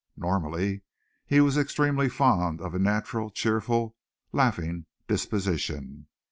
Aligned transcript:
Normally 0.17 0.81
he 1.27 1.41
was 1.41 1.59
extremely 1.59 2.09
fond 2.09 2.59
of 2.59 2.73
a 2.73 2.79
natural, 2.79 3.29
cheerful, 3.29 3.95
laughing 4.33 4.87
disposition. 5.07 6.07